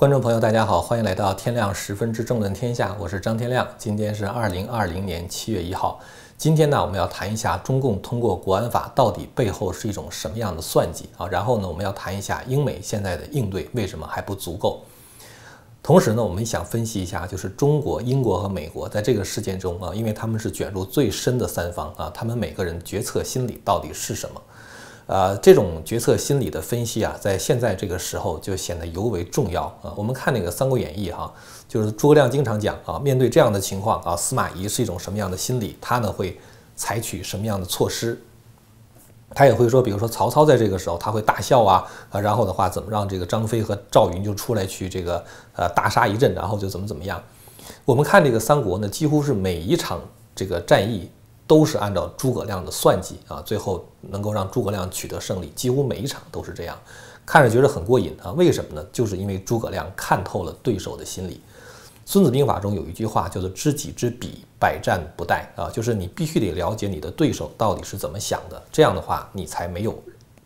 [0.00, 3.68] 观众朋友，大家好，欢迎来到天亮十分之政论天下，我是张天亮。
[3.76, 6.00] 今天是二零二零年七月一号。
[6.38, 11.28] 今天呢，我们要谈一下中共通过国安法到底背后是一种什么样的算计啊？
[11.28, 14.80] 然后呢，我们要谈一下英美现在的应对为什么还不足够。
[15.82, 24.40] 同时呢，我们想分析一下，就是中国、英国和美国在这个事件中啊，因为他们是卷入最深的三方啊，他们每个人决策心理到底是什么？
[25.10, 29.92] 呃，这种决策心理的分析啊，在现在这个时候就显得尤为重要啊。
[29.96, 31.34] 我们看那个《三国演义》哈，
[31.68, 35.76] 就是诸葛亮经常讲啊，面对这样的情况啊，司马懿是一种什么样的心理？
[35.80, 36.38] 他呢会
[36.76, 38.22] 采取什么样的措施？
[39.34, 45.24] 他也会说，比如说曹操在这个时候他会大笑啊啊，然后的话怎么让这个张飞和赵云就出来去这个
[45.56, 47.20] 呃大杀一阵，然后就怎么怎么样？
[47.84, 50.00] 我们看这个三国呢，几乎是每一场
[50.36, 51.10] 这个战役。
[51.50, 56.78] 都是按照诸葛亮的算计啊，最后能够让诸葛亮取得胜利，几乎每一场都是这样，
[57.26, 58.30] 看着觉得很过瘾啊。
[58.30, 58.86] 为什么呢？
[58.92, 61.40] 就是因为诸葛亮看透了对手的心理。
[62.06, 70.00] 孙子兵法中有一句话叫做“知己知彼，百战不殆”啊，就是你必须得了解你的对手到底是怎么想的，这样的话你才没有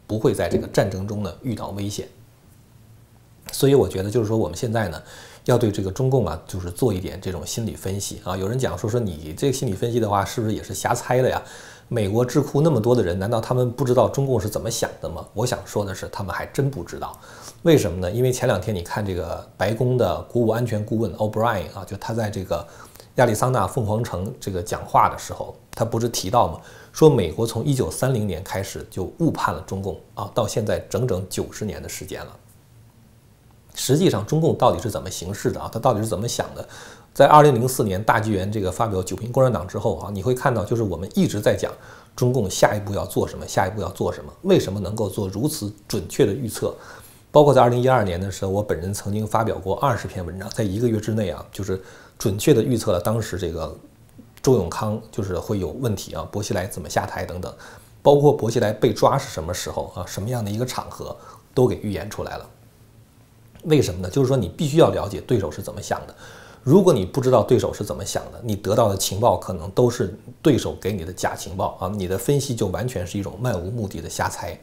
[0.06, 2.08] 不会在这个战争中呢遇到危险。
[3.52, 5.02] 所以我觉得就是说我们现在呢。
[5.44, 8.36] 要对这个中共啊，就是做一点这种心理分析啊。
[8.36, 11.42] 有人讲说说你这个心理分析的话，是不是也是瞎猜的呀？
[11.86, 15.26] 美国智库那么多的人，难道他们不知道中共是怎么想的吗？
[15.34, 17.18] 我想说的是，他们还真不知道。
[17.62, 18.10] 为什么呢？
[18.10, 22.66] 因为前两天你看这个白宫的国务安全顾问 O'Brien 啊，就他在这个
[23.16, 26.58] 亚利桑那凤凰城这个讲话的时候，他不是提到吗？
[26.90, 32.34] 说美国从一九三零年开始就误判了中共啊，到现在整整九十年的时间了。
[33.74, 35.68] 实际上，中共到底是怎么行事的啊？
[35.72, 36.66] 他到底是怎么想的？
[37.12, 41.72] 在二零零四年大纪元这个发表九评共产党之后啊，你会看到，就是我们一直在讲
[42.16, 44.32] 中共下一步要做什么，下一步要做什么。
[44.42, 46.74] 为什么能够做如此准确的预测？
[47.30, 51.82] 包括在二零一二年的时候，我本人曾经发表过二十篇文章，在一个月之内啊，就是
[52.18, 53.76] 准确的预测了当时这个
[54.42, 57.52] 周永康就是会有问题啊，薄熙来怎么下台等等，
[58.02, 61.16] 包括薄熙来被抓是什么时候啊，什么样的一个场合，
[61.52, 62.48] 都给预言出来了。
[63.64, 64.08] 为什么呢？
[64.08, 66.14] 就是说你必须要了解对手是怎么想的。
[66.62, 71.92] 如果你不知道对手是怎么想的，你得到的情报可能都是对手给你的假情报啊！
[71.94, 74.58] 你的分析就完全是一种漫无目的的瞎猜。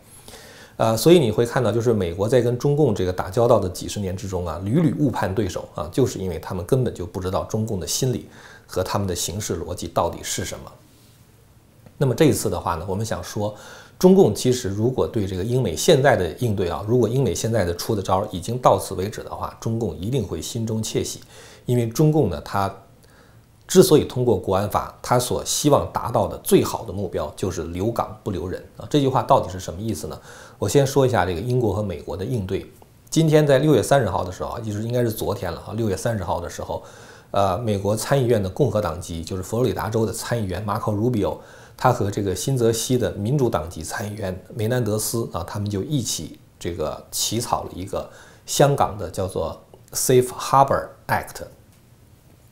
[0.77, 8.27] 呃，所以你会看到，就是美国在跟中共这个打交道的几十年之中啊，屡屡误判对手啊，就是因为他们根本就不知道中共的心理
[8.65, 10.71] 和他们的行事逻辑到底是什么。
[11.99, 13.55] 那么这一次的话呢，我们想说。
[14.01, 21.19] 中共其实如果对这个英美现在的应对啊，如果英美现在的出的招已经到此为止的话，中共一定会心中窃喜，
[21.67, 22.75] 因为中共呢，他
[23.67, 28.87] 之所以通过国安法，他所希望达到的最好的目标就是留港不留人啊。
[28.89, 30.19] 这句话到底是什么意思呢？
[30.57, 32.65] 我先说一下这个英国和美国的应对。
[33.11, 36.81] 今天在六月三十号的时候啊，就是应该是昨天了啊，六月三十号的时候，
[37.31, 41.39] 呃，美国参议院的共和党籍，就是佛罗里达州的参议员马可·鲁比奥。
[41.77, 48.07] 他和这个新泽西的民主党籍参议员梅南德斯啊，他们就一起这个起草了一个
[48.45, 49.59] 香港的叫做
[49.91, 51.41] Safe Harbor Act。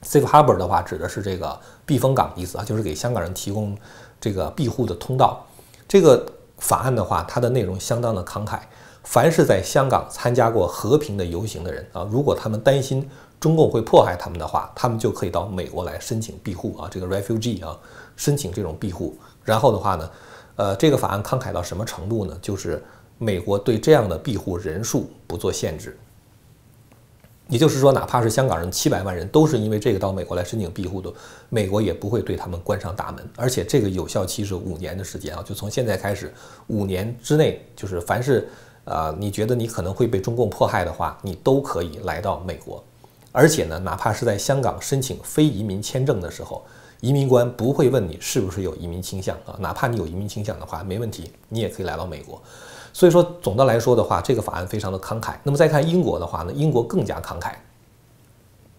[0.02, 3.78] Safe Harbor 的话指的是这个避风港意思啊，就是给香港人提供
[4.20, 5.46] 这个庇护的通道。
[5.88, 6.26] 这个
[6.58, 8.60] 法案的话，它的内容相当的慷慨，
[9.04, 13.08] 凡是在香港参加过和平的游行的人啊，如果他们担心
[13.40, 17.78] 中共会迫害他们的话，他们就可以到美国来申请庇护啊，这个 refugee 啊。
[18.18, 20.12] 申请这种庇护，然后的话呢，
[20.58, 22.38] 呃，这个法案慷慨到什么程度呢？
[22.42, 22.84] 就是
[23.18, 25.98] 美国对这样的庇护人数不做限制，
[27.48, 31.10] 也就是说，哪怕是香港人七百万人都是因为这个到美国来申请庇护的，
[31.48, 33.26] 美国也不会对他们关上大门。
[33.38, 36.34] 而且这个有效期是五年的时间啊，就从现在开始，
[36.68, 38.50] 五年之内，就是凡是
[38.84, 42.84] 呃你觉得你可能会被中共迫害的话，你都可以来到美国。
[43.32, 46.64] 而且呢，哪怕是在香港申请非移民签证的时候。
[47.02, 52.42] 移民官不会问你是不是有移民倾向啊，哪怕你有移民倾向的话，没问题，你也可以来到美国。
[52.92, 55.36] 所以说，总的来说的话，这个法案非常的慷慨。
[55.44, 57.54] 那么再看英国的话呢，英国更加慷慨。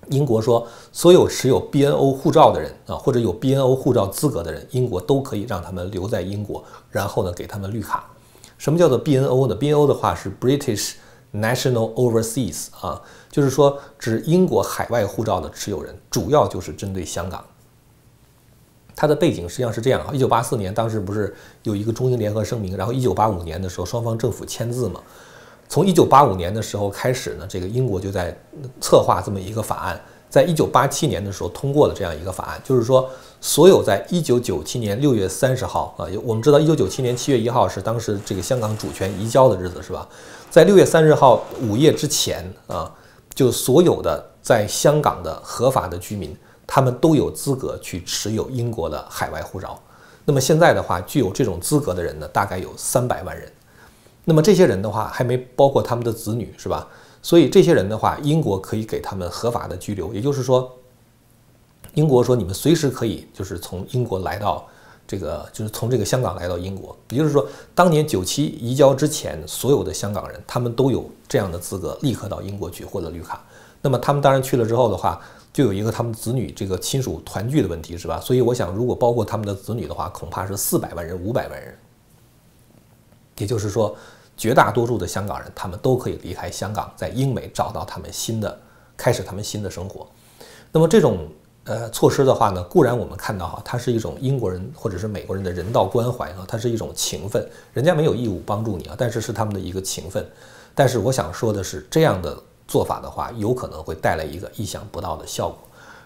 [0.08, 8.04] 英国说，所有持有 BNO 护照的人啊，或者有 BNO 护照资格的人，英国都可以让他们留在英国，然后呢，给他们绿卡。
[8.58, 10.94] 什么叫做 BNO 呢？BNO 的话是 British
[11.32, 17.44] National Overseas 啊，就是说指英国海外护照的持有人，主要就是针对香港。
[18.96, 25.00] 它的背景实际上是这样啊，一九八四年当时不是有一个中英联合声明，然后一九八五年的时候双方政府签字嘛。
[25.68, 28.36] 从一九八五年的时候开始呢，这个英国就在
[28.80, 29.98] 策划这么一个法案，
[30.28, 33.08] 在一九八七年的时候通过了这样一个法案，就是说
[33.40, 40.06] 所有在一九九七年六月三十号啊，我们知道一九九七年七月一号是当时这个香港主权移交的日子是吧？
[40.50, 42.92] 在六月三十号午夜之前啊，
[43.34, 46.36] 就所有的在香港的合法的居民，
[46.66, 49.80] 他们都有资格去持有英国的海外护照。
[50.24, 53.50] 那么现在的话，具有这种资格的人呢，大概有三百万人。
[54.24, 56.86] 那么这些人的话，还没包括他们的子女，是吧？
[57.22, 60.70] 所以这些人的话，英国可以给他们合法的居留，也就是说，
[61.94, 64.66] 英国说你们随时可以就是从英国来到
[65.10, 66.96] 这个，就是从这个香港来到英国。
[67.08, 73.44] 也就是说，当年九七移交之前，所有的香港人他们都有这样的资格，立刻到英国去获得绿卡。
[73.82, 75.20] 那么他们当然去了之后的话，
[75.52, 78.20] 就有一个他们子女这个亲属团聚的问题，是吧？
[78.20, 81.76] 所以我想，如果包括他们的子女的话，恐怕是四百万人、五百万人。
[83.38, 83.96] 也就是说。
[84.36, 88.58] 绝大多数的香港人，他们都可以离开香港，在英美找到他们新的，
[88.96, 90.08] 开始他们新的生活。
[90.72, 91.28] 那么这种
[91.70, 100.28] 呃措施的话呢，固然我们看到哈，它是一种英国人或者是美国人的人道关怀啊，它是一种情分，人家没有义务帮助你啊，但是是他们的一个情分。
[100.74, 102.36] 但是我想说的是，这样的
[102.66, 105.58] 做法的话，有可能会带来一个意想不到的效果。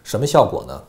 [0.02, 0.82] 什么效果呢？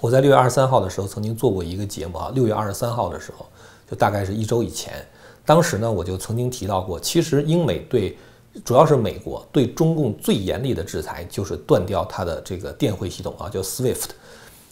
[0.00, 3.46] 我在六月二十三号的时候曾经做过一个节目啊，六月二十三号的时候，
[3.88, 5.06] 就大概是一周以前。
[5.46, 8.18] 当时呢，我就曾经提到过，其实英美对，
[8.64, 14.10] 主要是美国对中共最严厉的制裁就是断掉它的这个电汇系统啊，叫 SWIFT。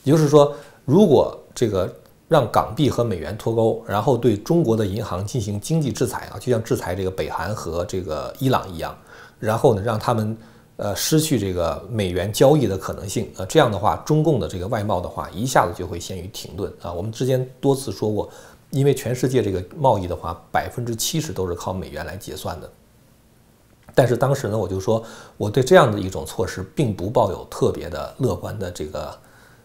[0.05, 0.55] 也就是说，
[0.85, 1.93] 如果这个
[2.29, 8.97] 让港币和美元脱钩，然后对中国的银行进行经济制裁啊，就像制裁这个北韩和这个伊朗一样，
[9.39, 10.37] 然后呢，让他们
[10.77, 16.93] 呃失去这个美元交易的可能性啊，这样的话，中共的这个外贸的话，一下子就会陷于停顿啊。
[16.93, 18.29] 我们之前多次说过。
[18.71, 22.71] 因为全世界这个贸易的话，百分之七十都是靠美元来结算的。
[23.95, 25.03] 但是当时呢，我就说
[25.37, 29.19] 我对这样的一种措施并不抱有特别的乐观的这个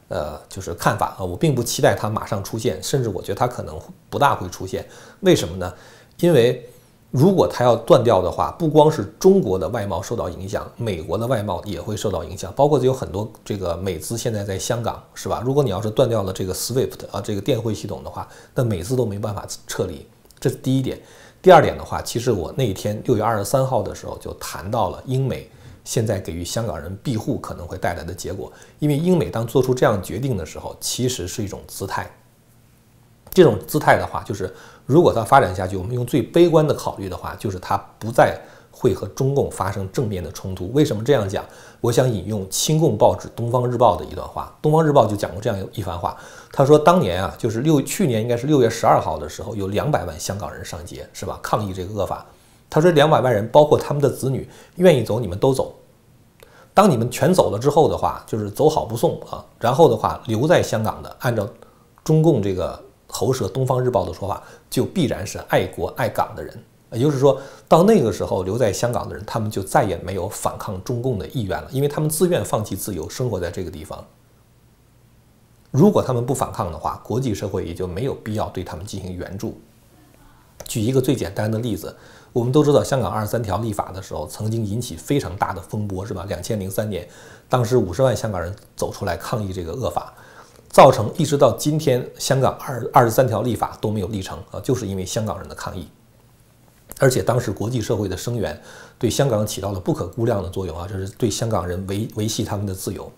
[0.07, 3.79] 呃就是看法啊，我并不期待它马上出现，甚至我觉得它可能
[4.09, 4.85] 不大会出现。
[5.21, 5.73] 为什么呢？
[6.19, 6.69] 因为。
[7.15, 12.51] 如果它要断掉的话，不光是中国的外贸受到影响，美国的外贸也会受到影响。
[12.55, 15.39] 包括有很多这个美资现在在香港，是吧？
[15.45, 20.07] 如果你要是断掉了这个 SWIFT 啊，这个电汇系统的话，那美资都没办法撤离。
[20.39, 20.99] 这是第一点。
[21.43, 25.47] 第二点的话，其实我那一天六月二十三号的时候就谈到了英美
[25.83, 28.51] 现在给予香港人庇护可能会带来的结果。
[28.79, 32.09] 因为英美当做出这样决定的时候，其实是一种姿态。
[33.31, 34.51] 这种姿态的话，就是。
[34.85, 38.37] 如果它发展下去，我们用最悲观的考虑的话，就是它不再
[38.75, 40.69] 会和中共发生正面的冲突。
[40.73, 41.45] 为什么这样讲？
[41.79, 46.17] 我想引用亲共报纸《东方日报》的一段话，《东方日报》就讲过这样一番话。
[46.51, 51.39] 他说，当年啊，就是六去年应该是六月十二号的时候，有两百万香港人上街，是吧？
[51.41, 52.25] 抗议这个恶法。
[52.69, 55.75] 他说，两百万人包括他们的子女，愿意走你们都走。
[56.73, 59.45] 当你们全走了之后的话，就是走好不送啊。
[59.59, 61.47] 然后的话，留在香港的，按照
[62.03, 62.81] 中共这个。
[63.15, 64.41] 喉舌《东方日报》的说法，
[64.71, 66.63] 就必然是爱国爱港的人。
[66.93, 74.05] 也就是说到那个时候，留在香港的人，他们就再也没有反抗中共的意愿了，因为他们自愿放弃自由，生活在这个地方。
[75.71, 79.59] 如果他们不反抗的话，国际社会也就没有必要对他们进行援助。
[80.67, 81.95] 举一个最简单的例子，
[82.31, 86.25] 我们都知道，香港二十三条立法的时候，曾经引起非常大的风波，是吧？
[86.27, 87.07] 两千零三年，
[87.49, 90.13] 当时五十万香港人走出来抗议这个恶法。
[90.69, 95.87] 造成一直到今天，香港二二十三条立法都没有立成啊，就是因为香港人的抗议。
[96.99, 98.59] 而且当时国际社会的声援
[98.97, 103.11] 对香港起到了不可估量的作用啊，就是对香港人维维系他们的自由。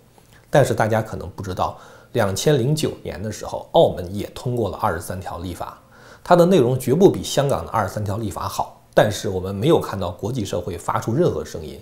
[0.50, 1.78] 但是大家可能不知道，
[2.14, 5.78] 两千零九年的时候，澳门也通过了二十三条立法，
[6.24, 11.80] 它的内容绝不比香港的二十三条立法好，但是我们没有看到国际社会发出任何声音。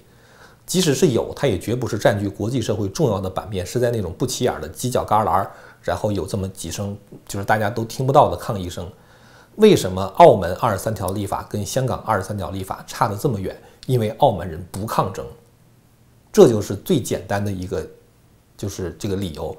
[0.66, 5.46] 即使是有，它也绝不是占据国际社会重要的版面，是在那种不起眼的犄角旮旯，
[5.82, 8.90] 然后有这么几声就是大家都听不到的抗议声。
[9.56, 13.56] 为什么澳门二十三条立法跟香港二十三条立法差得这么远？
[13.86, 15.26] 因为澳门人不抗争，
[16.32, 17.86] 这就是最简单的一个，
[18.58, 19.56] 就是这个理由。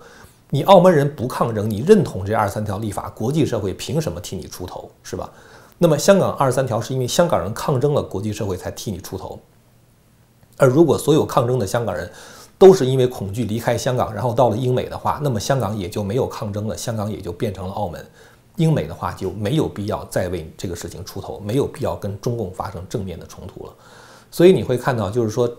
[0.50, 5.30] 你澳门人不抗争，你认同这二十三条立法，国际社会凭什么替你出头，是吧？
[5.78, 9.38] 那么香港二十三条是因为香港人抗争了，国际社会才替你出头。
[10.56, 12.10] 而如果所有抗争的香港人
[12.56, 18.06] 都是因为恐惧离开香港，然后到了英美的话，那么香港也就没有抗争了，香港也就变成了澳门。
[18.56, 23.72] 英美的话就没有必要再为这个事情出头，没有必要跟中共发生正面的冲突了。
[24.30, 25.50] 所以你会看到，就是说。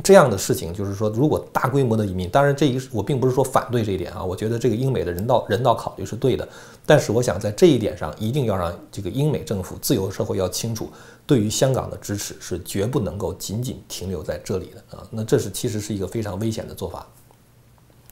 [0.00, 6.48] 这样的事情，就是说，如果大规模的移民，当然这一我并不是说反对这一点啊，我觉得这个英美的人道人道考虑是对的，
[6.86, 10.88] 但是我想在这一点上，一定要让这个英美政府自由社会要清楚，
[11.26, 17.04] 对于香港的支持是绝不能够仅仅停留在这里的啊，那这是其实是一个非常危险的做法，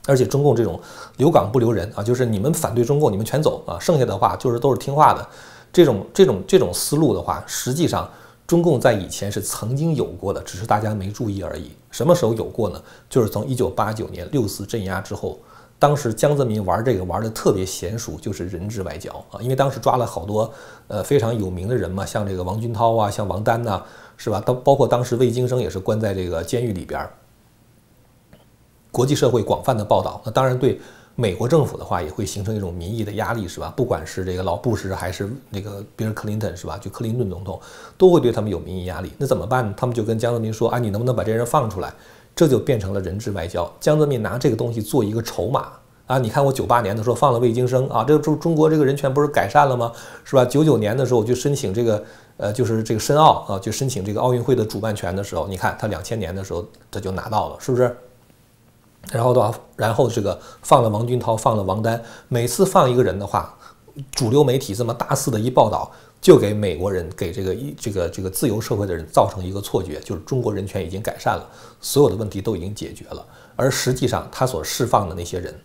[0.07, 0.79] 而且中共这种
[1.17, 5.27] 留港不留人啊，就是你们反对中共，你们全走啊，剩下的话就是都是听话的，
[5.71, 8.09] 这种这种这种思路的话，实际上。
[8.47, 11.69] 中共在以前是曾经有过的，只是大家没注意而已。
[11.91, 12.81] 什么时候有过呢？
[13.09, 15.37] 就是从一九八九年六四镇压之后，
[15.77, 19.41] 当时江泽民玩这个玩的特别娴熟，就是人质外交啊。
[19.41, 20.49] 因为当时抓了好多
[20.87, 23.83] 呃非常有名的人嘛，像这个王军涛啊，像王丹呐，
[24.15, 24.41] 是吧？
[24.45, 27.05] 当包括当时魏京生也是关在这个监狱里边。
[28.97, 30.79] 国际社会广泛的报道，那当然对。
[31.19, 33.73] 美国政府的话也会形成一种民意的压力，是吧？
[33.75, 36.77] 不管是这个老布什还是那个比尔·克林顿，是吧？
[36.77, 37.59] 就克林顿总统
[37.97, 39.11] 都会对他们有民意压力。
[39.17, 39.73] 那怎么办呢？
[39.75, 41.91] 他们就跟江泽民说：“啊，你能不能把这人放出来？”
[42.37, 43.67] 这就变成了人质外交。
[43.79, 45.71] 江泽民拿这个东西做一个筹码
[46.05, 46.19] 啊！
[46.19, 49.91] 你看，我九八年的时候放了魏京生啊，这中中国这个人权不是改善了吗？
[50.23, 50.45] 是吧？
[50.45, 52.03] 九九年的时候我就申请这个
[52.37, 57.97] 呃，就是这个申奥啊，就申请这个奥运会的主办权的时候，你看他两千年的时候他就拿到了，是不是？
[59.11, 63.57] 然后的话，然后这个放了王军涛，放了王丹，每次放一个人的话，
[64.11, 71.49] 主流媒体这么大肆的一报道，就给美国人，给这个一这个这个自由社会的人造成一个错觉，就是中国人权已经改善了，
[71.79, 73.25] 所有的问题都已经解决了。
[73.55, 75.57] 而实际上，他所释放的那些人，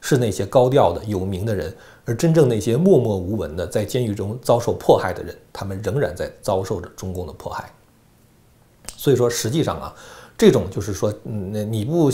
[0.00, 1.76] 是那些高调的有名的人，
[2.06, 7.70] 而真正那些默默无闻的在监狱中遭受迫害的人，他们仍然在遭受着中共的迫害。
[8.96, 9.94] 所以说，实际上啊，
[10.38, 12.10] 这种就是说，嗯，你不。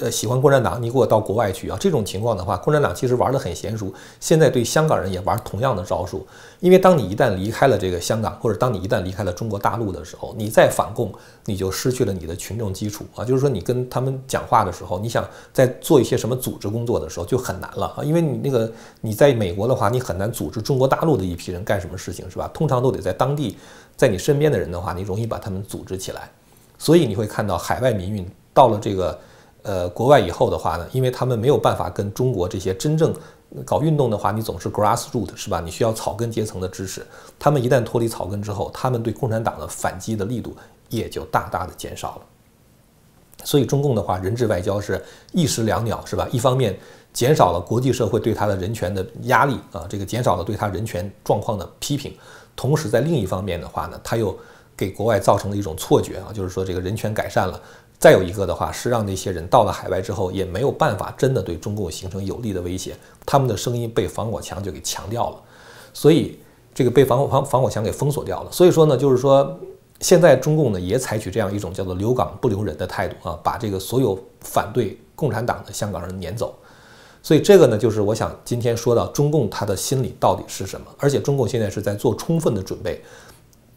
[0.00, 1.76] 呃，喜欢共产党，你给我到国外去啊！
[1.80, 6.26] 这种情况的话，共产党其实玩得很娴熟，现在对香港人也玩同样的招数。
[6.60, 11.12] 因为当你一旦离开了这个香港，或者当你一旦离开了中国大陆的时候，你再反共，
[11.44, 13.24] 你就失去了你的群众基础啊！
[13.24, 18.04] 就是说，你跟他们讲话的时候，你想在做一些什么组织工作的时候就很难了啊！
[18.04, 18.70] 因为你那个
[19.00, 22.50] 你在美国的话，你很难组织中国大陆的一批人干什么事情，是吧？
[22.52, 23.56] 通常都得在当地，
[23.96, 26.30] 在你身边的人的话，你容易把他们组织起来。
[26.78, 29.18] 所以你会看到海外民运到了这个。
[29.62, 33.14] 呃，国外以后的话呢，因为他们没有办法跟中国这些真正
[33.64, 35.60] 搞运动的话，你总是 grassroot 是吧？
[35.60, 37.06] 你需要草根阶层的支持。
[37.38, 40.56] 他们一旦脱离草根之后，他们对共产党的反击的力度
[40.88, 42.22] 也就大大的减少了。
[43.44, 45.02] 所以中共的话，人质外交是
[45.32, 46.28] 一石两鸟是吧？
[46.30, 46.78] 一方面
[47.12, 52.14] 减少了国际社会对他的人权的压力啊，这个减少了对他人权状况的批评，
[52.54, 54.34] 同时在另一方面的话呢，他又
[54.76, 57.60] 给国外造成了一种错觉啊，就是说这个人权改善了。
[58.00, 65.36] 再有一个的话是让那些人到了海外之后也没有办法真的对中共形成有力的威胁，他们的声音被防火墙就给强调了，
[65.92, 66.38] 所以
[66.74, 68.50] 这个被防火防防火墙给封锁掉了。
[68.50, 69.54] 所以说呢，就是说
[70.00, 76.54] 现在中共呢也采取这样一种叫做留港不留人的态度啊，把这个所有反对共产党的香港人撵走。
[77.22, 83.02] 所以这个呢就是我想今天说到中共他的心理到底是什么，而且中共现在是在做充分的准备。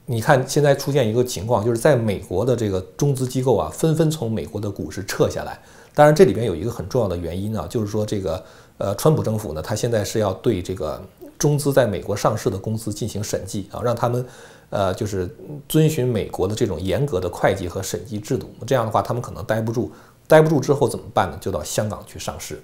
[0.06, 5.58] 你看，现在出现一个情况，就是在美国的这个中资机构啊，纷纷从美国的股市撤下来。
[5.96, 8.44] 当然，这里边有一个很重要的原因啊，就是说这个
[8.78, 11.02] 呃，川普政府呢，他现在是要对这个
[11.40, 14.26] 中资在美国上市的公司进行审计啊，让他们
[14.72, 15.34] 呃，就是
[15.70, 18.50] 遵循美国的这种严格的会计和审计制度。
[18.68, 19.90] 这样的话，他们可能待不住，
[20.28, 21.38] 待不住之后怎么办呢？
[21.40, 22.62] 就到香港去上市。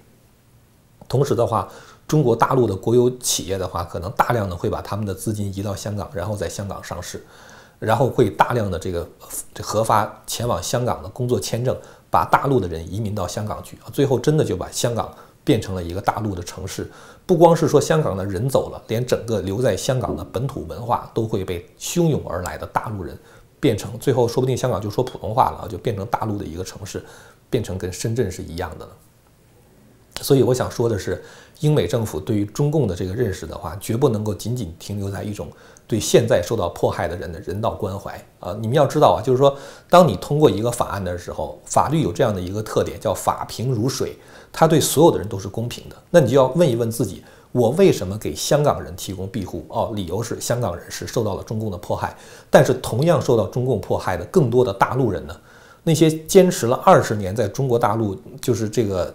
[1.08, 1.69] 同时的话。
[2.10, 7.24] 中国大陆的国有企业的话，可能大量的会把他们的资金移到香港，然后在香港上市，
[7.78, 9.08] 然后会大量的这个
[9.62, 11.78] 核发前往香港的工作签证，
[12.10, 15.13] 把大陆的人移民到香港去，最后真的就把香港
[15.44, 16.89] 变成了一个大陆的城市。
[17.28, 23.16] 不光是说香港的人走了，连整个留在香港的本土文化都会被汹涌而来的大陆人
[23.60, 27.06] 变成，最后说不定香港就说普通话了啊，就变成大陆的一个城市，
[27.51, 28.92] 变成跟深圳是一样的了。
[30.22, 31.24] 所以我想说的是。
[31.62, 35.50] 英美政府对于中共的这个认识的话，绝不能够仅仅停留在一种
[35.86, 38.56] 对现在受到迫害的人的人道关怀啊！
[38.62, 39.54] 你们要知道啊，就是说，
[39.90, 44.18] 当你通过一个法案的时候，法律有这样的一个特点，叫法平如水，
[44.54, 45.98] 它对所有的人都是公平的。
[46.10, 47.22] 那你就要问一问自己：
[47.52, 49.66] 我为什么给香港人提供庇护？
[49.68, 52.16] 哦，理由是香港人是受到了中共的迫害，
[52.50, 55.36] 但是同样受到中共迫害的更多的大陆人呢？
[55.84, 59.14] 那些坚持了二十年在中国大陆就是这个。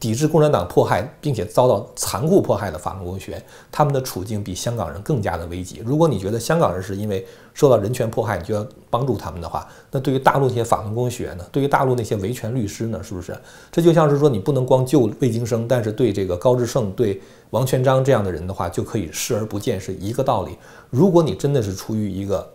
[0.00, 3.40] 抵制共产党迫害，并且遭到残酷迫害的法轮功学，
[3.70, 5.82] 他们的处境比香港人更加的危急。
[5.84, 11.44] 如果你觉得香港人是因为受到人权迫害，你就要帮助他们的话，那对于大陆那些法轮功学呢？
[11.52, 13.02] 对于大陆那些维权律师呢？
[13.02, 13.38] 是不是？
[13.70, 20.56] 这就像是说，你不能光救魏京生，但是对这个高志胜、对王全章这样的人的话，就可以视而不见，是一个道理。
[20.88, 22.50] 如果你真的是出于一个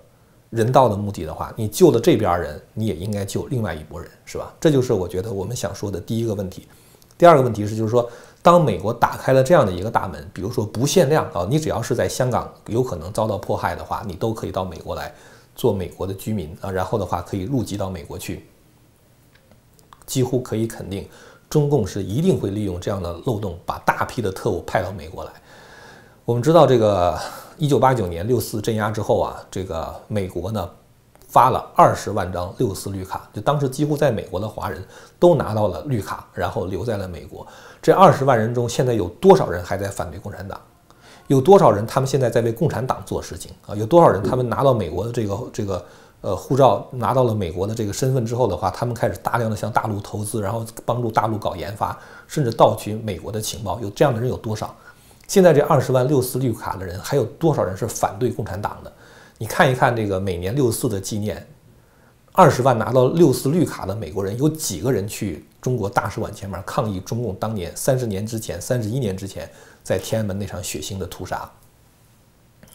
[0.49, 4.51] 人道的目的的话，你救了这边人，你也应该救另外一拨人，是吧？
[4.59, 6.67] 这就是我觉得我们想说的第一个问题。
[7.17, 8.09] 第二个问题是，就是说，
[8.41, 15.13] 当美国打开了这样的一个大门，比如说不限量啊，你只要是在香港有可能遭到迫害的话，你都可以到美国来
[15.55, 18.45] 做美国的居民啊，然后的话可以入籍到美国去。
[20.05, 21.07] 几乎可以肯定，
[21.49, 25.31] 中共是一定会利用这样的漏洞，把大批的特务派到美国来。
[26.25, 27.17] 我们知道，这个
[27.57, 30.69] 一九八九年六四镇压之后啊，这个美国呢
[31.35, 34.81] 发了二十万张六四绿卡，就当时几乎在美国的华人
[35.19, 37.45] 都拿到了绿卡，然后留在了美国。
[37.81, 40.57] 这二十万人中，现在有多少人还在反对共产党？
[41.27, 43.75] 有多少人他们现在在为共产党做事情啊？
[43.75, 45.85] 有多少人他们拿到美国的这个这个
[46.21, 53.77] 呃护照，拿到了美国的这个身份之后的话，他们开始大量的向大陆投资，然后帮助大陆搞研发，甚至盗取美国的情报。
[53.81, 54.73] 有这样的人有多少？
[55.27, 58.93] 现在这二十万六四绿卡的人，还有多少人是反对共产党的？
[59.37, 61.45] 你看一看这个每年六四的纪念，
[62.31, 69.49] 二十万拿到六四绿卡的美国人，有几个人去中国大使馆前面抗议中共当年三十年之前、三十一年之前
[69.83, 71.49] 在天安门那场血腥的屠杀？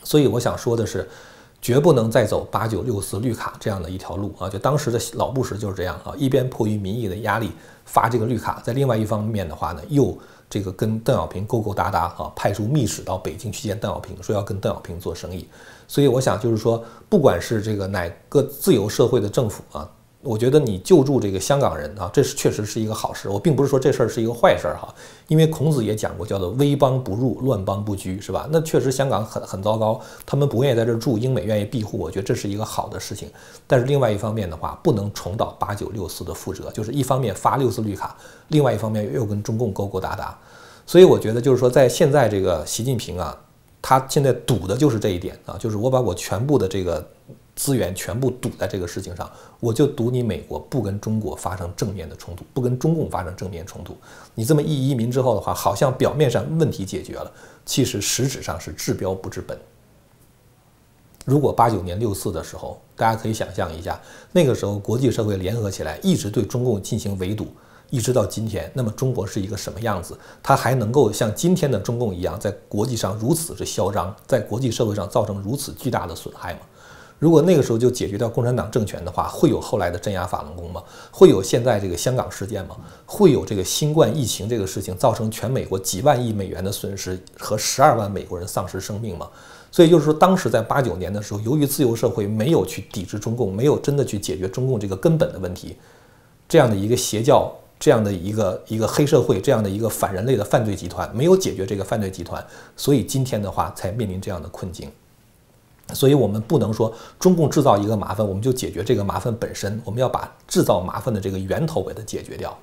[0.03, 1.09] 所以我想说的是，
[1.63, 4.49] 绝不能再走八九六四绿卡这样的一条路啊！
[4.49, 7.51] 就当时的老布什就是这样啊，一边迫于民意的压力
[7.87, 10.19] 发这个绿卡，在另外一方面的话呢，又。
[10.51, 15.49] 这个跟邓小平勾勾搭搭啊，派出密使到北京去见邓小平，说要跟邓小平做生意。
[15.91, 19.91] 所以我想就是说，不管是这个哪个自由社会的政府啊。
[20.23, 23.29] 我觉得你救助这个香港人啊，这是确实是一个好事。
[23.29, 24.95] 我并不是说这事儿是一个坏事儿哈，
[25.27, 28.47] 因为孔子也讲过，叫做“危邦不入，乱邦不居”，是吧？
[28.53, 33.31] 那确实香港很很糟糕，他们不愿意在这儿住，英美愿意庇护，我觉得这是一个好的事情。
[33.67, 38.15] 但是另外一方面的话，不能重蹈八九六四的覆辙，就是一方面发六四绿卡，
[38.49, 40.39] 另外一方面又跟中共勾勾搭搭。
[40.87, 43.35] 所以我觉得就是说，在现在这个习近平啊，
[43.83, 47.07] 他现在赌的就是这一点啊，就是我把我全部的这个。
[47.57, 53.95] 资源全部赌在这个事情上，我就赌你美国不跟中国发生正面的冲突，不跟中共发生正面冲突。
[54.35, 57.31] 你这么一移民之后的话，好像表面上问题解决了，
[57.67, 59.59] 其实实质上是治标不治本。
[61.27, 64.01] 如果八九年六四的时候，大家可以想象一下，
[64.33, 67.47] 那个时候国际社会联合起来，一直对中共进行围堵，
[67.91, 70.17] 一直到今天，那么中国是一个什么样子？
[70.43, 76.61] 它还能够像今天的中共一样，在国际上如此之嚣张，在国际社会上造成如此巨大的损害吗？
[77.19, 80.83] 如果那个时候就解决掉共产党政权的话，会有后来的镇压法轮功吗？
[81.11, 82.77] 会有现在这个香港事件吗？
[83.05, 89.29] 会有这个新冠疫情这个事情造成全美国几万亿美元的损失和十二万美国人丧失生命吗？
[89.71, 95.77] 所以就是说，当时在八九年的时候，由于自由社会没有去抵制中共，没有真的去解决中共这个根本的问题，
[96.49, 102.45] 这样的一个邪教，这样的一个一个黑社会，这样的一个反人类的犯罪集团，没有解决这个犯罪集团，
[102.77, 104.89] 所以今天的话才面临这样的困境。
[105.93, 109.81] 所以，我们不能说中共制造一个麻烦，我们就解决这个麻烦本身。
[109.85, 112.57] 我们要把制造麻烦的这个源头给它解决掉。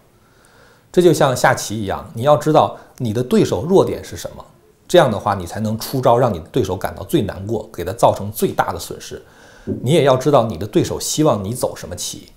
[0.93, 4.45] 这就像下棋一样，你要知道你的对手弱点是什么，
[4.87, 9.21] 这样的话你才能出招，让你的对手感到最难过，给他造成最大的损失。
[9.81, 12.29] 你也要知道你的对手希望你走什么棋。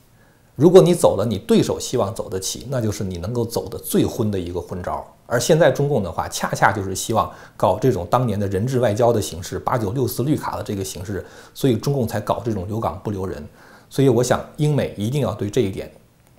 [0.61, 5.03] 如果你走了你对手希望走得起，那就是你能够走的最昏的一个昏招。
[5.25, 13.42] 而现在中共的话，恰恰就是希望搞这种当年的人质外交的形式，八九六四绿卡的这个形式，所以中共才搞这种留港不留人。
[13.88, 15.90] 所以我想，英美一定要对这一点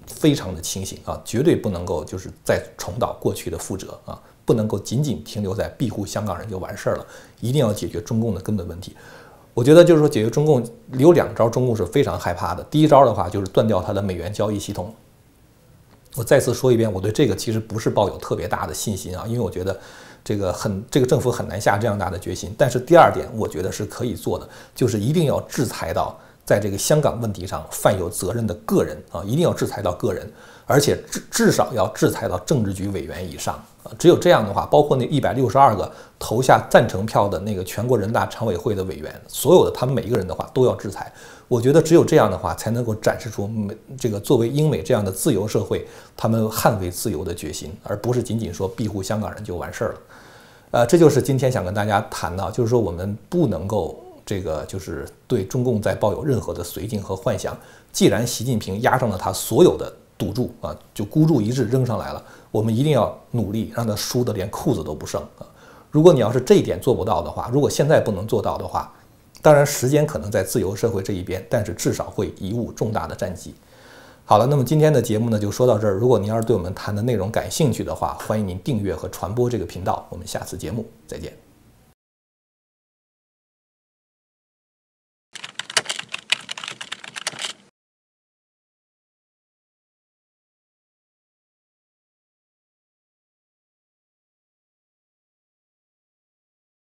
[0.05, 7.05] 非常的清醒啊，绝对不能够就是再重蹈过去的覆辙啊，不能够仅仅停留在庇护香港人就完事儿了，
[7.39, 8.95] 一定要解决中共的根本问题。
[9.53, 12.63] 我觉得就是说，解决中共有两招，中共是非常害怕的。
[12.65, 14.93] 第一招的话，就是断掉它的美元交易系统。
[16.15, 19.77] 我再次说一遍，我对这个其实不是抱有特别大的信心啊，因为我觉得
[20.23, 22.53] 这个很，这个政府很难下这样大的决心。
[22.57, 30.29] 但是第二点，我觉得是可以做的，就是一定要制裁到在这个香港问题上犯有责任的个人啊，一定要制裁到个人，
[30.71, 33.61] 而且至至少要制裁到政治局委员以上。
[33.83, 41.11] 啊，只有这样的话，包括那一百六十二个投下赞成票的那个全国人大常委会的委员，所有的他们每一个人的话都要制裁。
[41.47, 49.99] 我觉得只有这样的话，才能够展示出美这个作为英美这样的自由社会，他们捍卫自由的决心，而不是仅仅说庇护香港人就完事儿了。
[50.69, 57.57] 呃，这就是今天想跟大家谈的，就是说我们不能够这个就是对中共再抱有任何的绥靖和幻想。
[57.91, 62.23] 既然习近平压上了他所有的赌注啊，就孤注一掷扔上来了。
[62.51, 65.47] 我们一定要努力，让他输得连裤子都不剩啊！
[65.89, 68.93] 如果你要是这一点做不到的话，如果现在不能做到的话，
[69.41, 73.55] 当然时间可能在自由社会这一边，但是至少会贻误重大的战绩。
[74.23, 75.93] 好了，那么今天的节目呢就说到这儿。
[75.93, 80.05] 如果您要是对我们谈的内容感兴趣的话，欢迎您订阅和传播这个频道。
[80.09, 81.50] 我们下次节目再见。